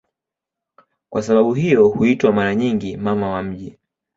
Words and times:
Kwa 1.09 1.21
sababu 1.23 1.53
hiyo 1.53 1.87
huitwa 1.87 2.31
mara 2.31 2.55
nyingi 2.55 2.97
"Mama 2.97 3.29
wa 3.29 3.43
miji". 3.43 3.77